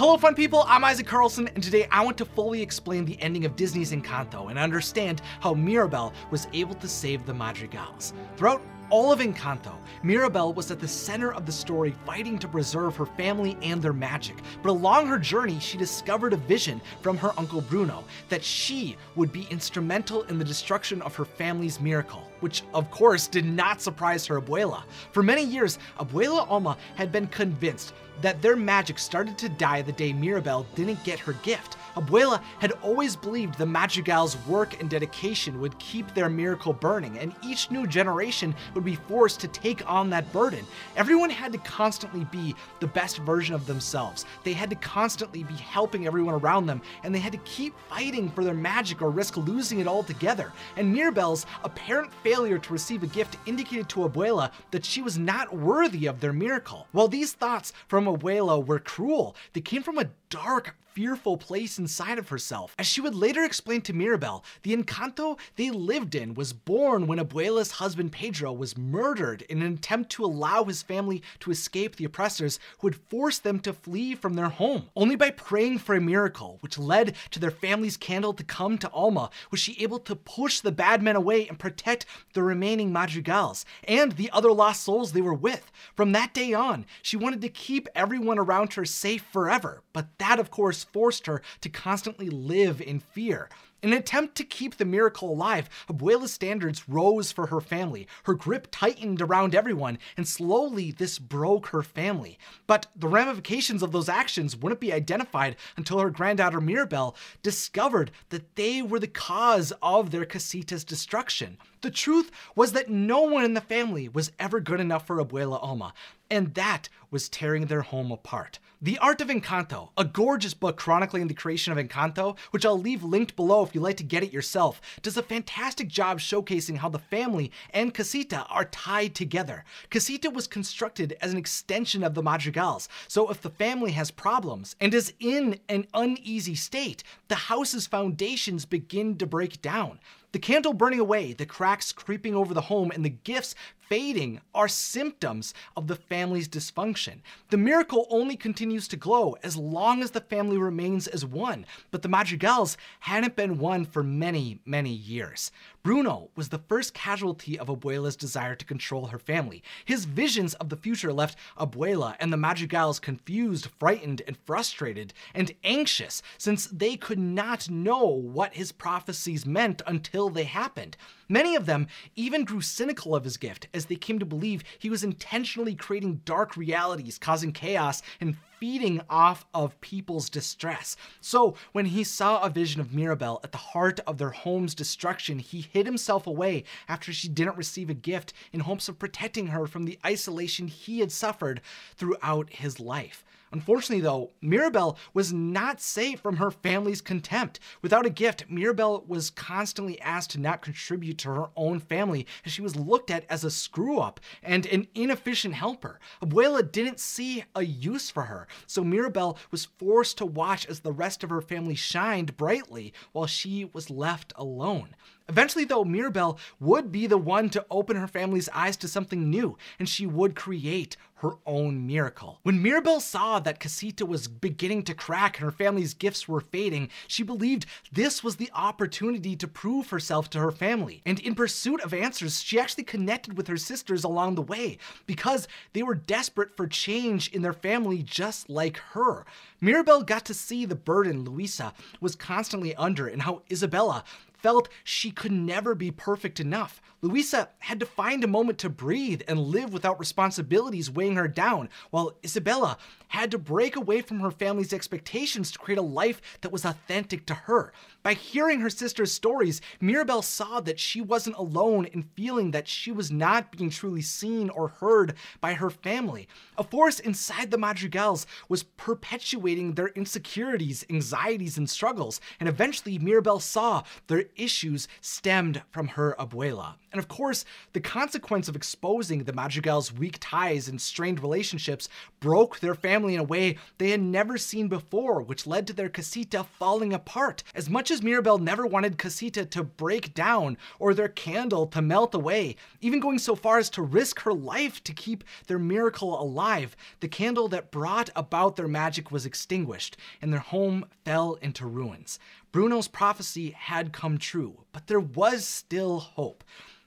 [0.00, 3.44] Hello fun people, I'm Isaac Carlson, and today I want to fully explain the ending
[3.44, 8.14] of Disney's Encanto and understand how Mirabel was able to save the Madrigals.
[8.38, 12.96] Throughout all of Encanto, Mirabel was at the center of the story fighting to preserve
[12.96, 14.36] her family and their magic.
[14.62, 19.32] But along her journey, she discovered a vision from her uncle Bruno that she would
[19.32, 24.26] be instrumental in the destruction of her family's miracle, which of course did not surprise
[24.26, 24.82] her abuela.
[25.12, 29.92] For many years, Abuela Alma had been convinced that their magic started to die the
[29.92, 31.76] day Mirabel didn't get her gift.
[31.94, 37.34] Abuela had always believed the Madrigal's work and dedication would keep their miracle burning, and
[37.44, 40.66] each new generation would be forced to take on that burden.
[40.96, 44.26] Everyone had to constantly be the best version of themselves.
[44.44, 48.30] They had to constantly be helping everyone around them, and they had to keep fighting
[48.30, 50.52] for their magic or risk losing it altogether.
[50.76, 55.54] And Mirabel's apparent failure to receive a gift indicated to Abuela that she was not
[55.54, 56.86] worthy of their miracle.
[56.92, 62.18] While these thoughts from Abuela were cruel, they came from a dark, fearful place inside
[62.18, 62.74] of herself.
[62.78, 67.18] As she would later explain to Mirabel, the Encanto they lived in was born when
[67.18, 72.04] Abuela's husband Pedro was murdered in an attempt to allow his family to escape the
[72.04, 74.88] oppressors who had forced them to flee from their home.
[74.96, 78.90] Only by praying for a miracle, which led to their family's candle to come to
[78.90, 83.64] Alma, was she able to push the bad men away and protect the remaining Madrigals
[83.84, 85.70] and the other lost souls they were with.
[85.94, 90.38] From that day on, she wanted to keep everyone around her safe forever, but that,
[90.38, 93.48] of course, forced her to constantly live in fear.
[93.82, 98.06] In an attempt to keep the miracle alive, Abuela's standards rose for her family.
[98.24, 102.38] Her grip tightened around everyone, and slowly this broke her family.
[102.66, 108.54] But the ramifications of those actions wouldn't be identified until her granddaughter Mirabel discovered that
[108.56, 111.56] they were the cause of their casita's destruction.
[111.80, 115.58] The truth was that no one in the family was ever good enough for Abuela
[115.62, 115.94] Alma,
[116.30, 118.58] and that was tearing their home apart.
[118.82, 123.02] The Art of Encanto, a gorgeous book chronicling the creation of Encanto, which I'll leave
[123.02, 126.88] linked below if you'd like to get it yourself, does a fantastic job showcasing how
[126.88, 129.64] the family and Casita are tied together.
[129.90, 134.74] Casita was constructed as an extension of the Madrigals, so if the family has problems
[134.80, 140.00] and is in an uneasy state, the house's foundations begin to break down.
[140.32, 143.54] The candle burning away, the cracks creeping over the home, and the gifts
[143.90, 147.18] fading are symptoms of the family's dysfunction.
[147.50, 152.02] The miracle only continues to glow as long as the family remains as one, but
[152.02, 155.50] the Madrigals hadn't been one for many, many years.
[155.82, 159.62] Bruno was the first casualty of Abuela's desire to control her family.
[159.84, 165.52] His visions of the future left Abuela and the Madrigals confused, frightened, and frustrated, and
[165.64, 170.96] anxious, since they could not know what his prophecies meant until they happened.
[171.30, 174.90] Many of them even grew cynical of his gift as they came to believe he
[174.90, 180.94] was intentionally creating dark realities, causing chaos and feeding off of people's distress.
[181.22, 185.38] So when he saw a vision of Mirabel at the heart of their home's destruction,
[185.38, 189.66] he hid himself away after she didn't receive a gift in hopes of protecting her
[189.66, 191.62] from the isolation he had suffered
[191.96, 193.24] throughout his life.
[193.52, 197.58] Unfortunately, though, Mirabel was not safe from her family's contempt.
[197.82, 202.52] Without a gift, Mirabel was constantly asked to not contribute to her own family, as
[202.52, 205.98] she was looked at as a screw up and an inefficient helper.
[206.22, 210.92] Abuela didn't see a use for her, so Mirabel was forced to watch as the
[210.92, 214.94] rest of her family shined brightly while she was left alone.
[215.30, 219.56] Eventually, though, Mirabel would be the one to open her family's eyes to something new,
[219.78, 222.40] and she would create her own miracle.
[222.42, 226.88] When Mirabel saw that Casita was beginning to crack and her family's gifts were fading,
[227.06, 231.02] she believed this was the opportunity to prove herself to her family.
[231.04, 235.46] And in pursuit of answers, she actually connected with her sisters along the way because
[235.74, 239.26] they were desperate for change in their family just like her.
[239.60, 244.04] Mirabel got to see the burden Luisa was constantly under and how Isabela
[244.42, 246.80] felt she could never be perfect enough.
[247.02, 251.68] Luisa had to find a moment to breathe and live without responsibilities weighing her down,
[251.90, 252.76] while Isabela
[253.08, 257.26] had to break away from her family's expectations to create a life that was authentic
[257.26, 257.72] to her.
[258.02, 262.92] By hearing her sister's stories, Mirabel saw that she wasn't alone in feeling that she
[262.92, 266.28] was not being truly seen or heard by her family.
[266.56, 273.40] A force inside the Madrigals was perpetuating their insecurities, anxieties, and struggles, and eventually Mirabel
[273.40, 276.74] saw their issues stemmed from her abuela.
[276.92, 281.88] And of course, the consequence of exposing the Madrigal's weak ties and strained relationships
[282.18, 285.88] broke their family in a way they had never seen before, which led to their
[285.88, 287.42] casita falling apart.
[287.54, 292.14] As much as Mirabel never wanted casita to break down or their candle to melt
[292.14, 296.76] away, even going so far as to risk her life to keep their miracle alive,
[297.00, 302.18] the candle that brought about their magic was extinguished, and their home fell into ruins.
[302.52, 306.42] Bruno's prophecy had come true, but there was still hope.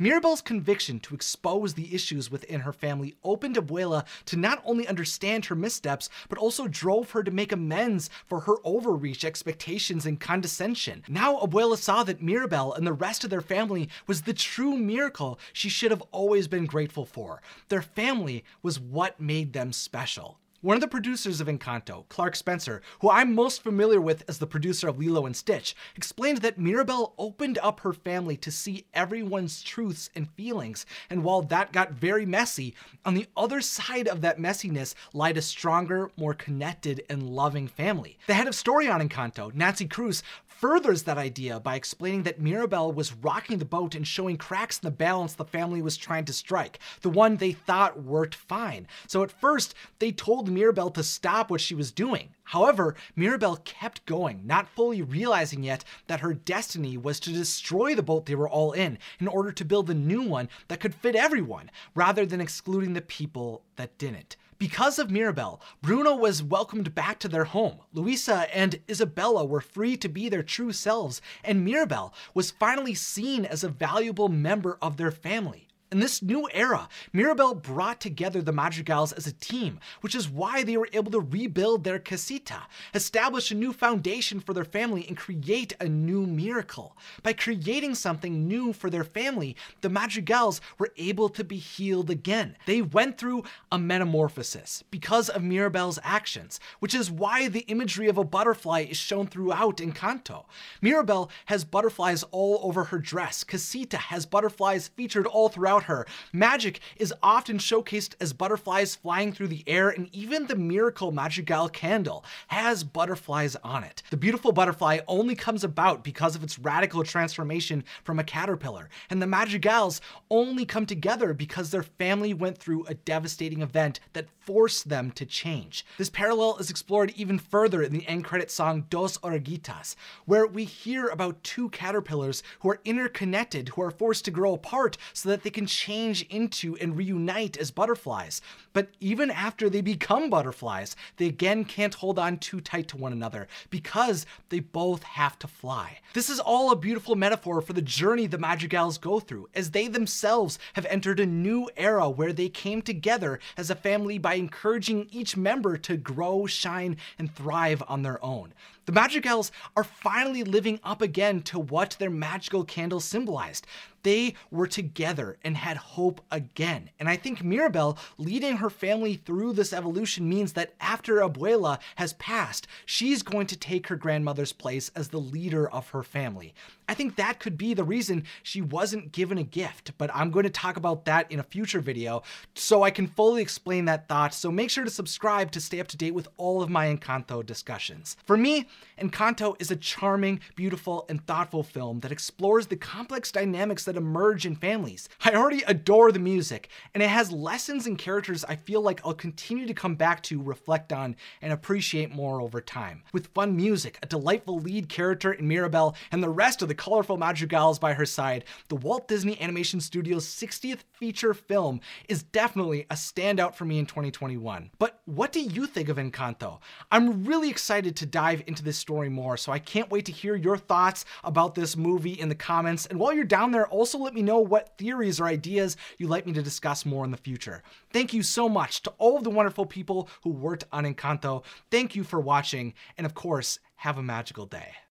[0.00, 5.46] Mirabel's conviction to expose the issues within her family opened Abuela to not only understand
[5.46, 11.02] her missteps, but also drove her to make amends for her overreach, expectations, and condescension.
[11.08, 15.40] Now Abuela saw that Mirabel and the rest of their family was the true miracle
[15.52, 17.42] she should have always been grateful for.
[17.68, 20.38] Their family was what made them special.
[20.60, 24.46] One of the producers of Encanto, Clark Spencer, who I'm most familiar with as the
[24.48, 29.62] producer of Lilo and Stitch, explained that Mirabel opened up her family to see everyone's
[29.62, 32.74] truths and feelings, and while that got very messy,
[33.04, 38.18] on the other side of that messiness lied a stronger, more connected, and loving family.
[38.26, 40.24] The head of story on Encanto, Nancy Kruse,
[40.58, 44.86] furthers that idea by explaining that Mirabel was rocking the boat and showing cracks in
[44.88, 48.88] the balance the family was trying to strike, the one they thought worked fine.
[49.06, 52.30] So at first, they told Mirabel to stop what she was doing.
[52.44, 58.02] However, Mirabel kept going, not fully realizing yet that her destiny was to destroy the
[58.02, 61.14] boat they were all in in order to build a new one that could fit
[61.14, 64.36] everyone, rather than excluding the people that didn't.
[64.58, 67.78] Because of Mirabel, Bruno was welcomed back to their home.
[67.92, 73.44] Luisa and Isabela were free to be their true selves, and Mirabel was finally seen
[73.44, 75.67] as a valuable member of their family.
[75.90, 80.62] In this new era, Mirabel brought together the Madrigals as a team, which is why
[80.62, 85.16] they were able to rebuild their casita, establish a new foundation for their family, and
[85.16, 86.94] create a new miracle.
[87.22, 92.58] By creating something new for their family, the Madrigals were able to be healed again.
[92.66, 98.18] They went through a metamorphosis because of Mirabel's actions, which is why the imagery of
[98.18, 100.44] a butterfly is shown throughout Encanto.
[100.82, 103.42] Mirabel has butterflies all over her dress.
[103.42, 106.06] Casita has butterflies featured all throughout about her.
[106.32, 111.68] Magic is often showcased as butterflies flying through the air, and even the Miracle Madrigal
[111.68, 114.02] candle has butterflies on it.
[114.10, 119.22] The beautiful butterfly only comes about because of its radical transformation from a caterpillar, and
[119.22, 124.88] the Madrigals only come together because their family went through a devastating event that forced
[124.88, 125.84] them to change.
[125.98, 130.64] This parallel is explored even further in the end credit song Dos Oruguitas, where we
[130.64, 135.42] hear about two caterpillars who are interconnected, who are forced to grow apart so that
[135.42, 138.40] they can change into and reunite as butterflies.
[138.72, 143.12] But even after they become butterflies, they again can't hold on too tight to one
[143.12, 146.00] another because they both have to fly.
[146.14, 149.88] This is all a beautiful metaphor for the journey the Madrigals go through, as they
[149.88, 155.08] themselves have entered a new era where they came together as a family by encouraging
[155.10, 158.54] each member to grow, shine, and thrive on their own.
[158.88, 163.66] The Madrigals are finally living up again to what their magical candle symbolized.
[164.02, 166.88] They were together and had hope again.
[166.98, 172.14] And I think Mirabel leading her family through this evolution means that after Abuela has
[172.14, 176.54] passed, she's going to take her grandmother's place as the leader of her family.
[176.88, 180.44] I think that could be the reason she wasn't given a gift, but I'm going
[180.44, 182.22] to talk about that in a future video
[182.54, 184.32] so I can fully explain that thought.
[184.32, 187.44] So make sure to subscribe to stay up to date with all of my Encanto
[187.44, 188.16] discussions.
[188.24, 188.68] For me,
[188.98, 194.44] Encanto is a charming, beautiful, and thoughtful film that explores the complex dynamics that emerge
[194.46, 195.08] in families.
[195.24, 199.14] I already adore the music, and it has lessons and characters I feel like I'll
[199.14, 203.02] continue to come back to, reflect on, and appreciate more over time.
[203.12, 207.16] With fun music, a delightful lead character in Mirabel, and the rest of the colorful
[207.16, 212.94] madrigals by her side, the Walt Disney Animation Studios 60th feature film is definitely a
[212.94, 214.70] standout for me in 2021.
[214.78, 216.58] But what do you think of Encanto?
[216.90, 220.34] I'm really excited to dive into this story more, so I can't wait to hear
[220.34, 222.86] your thoughts about this movie in the comments.
[222.86, 226.26] And while you're down there, also let me know what theories or ideas you'd like
[226.26, 227.62] me to discuss more in the future.
[227.92, 231.44] Thank you so much to all of the wonderful people who worked on Encanto.
[231.70, 234.78] Thank you for watching, and of course, have a magical day.